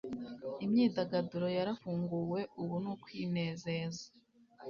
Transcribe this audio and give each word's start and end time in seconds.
Imyidagaduro 0.63 1.47
yarafunguwe 1.57 2.39
ubu 2.61 2.75
nukwinezeza 2.83 4.05